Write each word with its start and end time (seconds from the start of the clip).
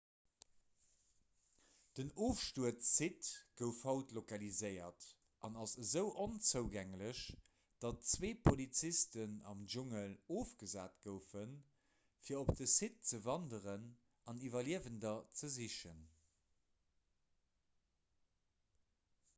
den 1.97 2.07
ofstuerzsite 2.27 3.33
gouf 3.61 3.81
haut 3.89 4.13
lokaliséiert 4.19 5.07
an 5.49 5.59
ass 5.65 5.75
esou 5.83 6.03
onzougänglech 6.25 7.21
datt 7.87 8.09
zwee 8.13 8.31
polizisten 8.49 9.37
am 9.53 9.61
dschungel 9.75 10.17
ofgesat 10.41 10.99
goufen 11.09 11.55
fir 12.29 12.41
op 12.43 12.51
de 12.63 12.69
site 12.81 13.07
ze 13.13 13.21
wanderen 13.29 13.87
an 14.33 14.43
iwwerliewender 14.51 15.23
ze 15.43 15.53
sichen 15.61 16.05